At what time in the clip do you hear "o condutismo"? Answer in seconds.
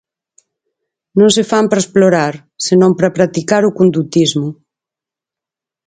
3.65-4.47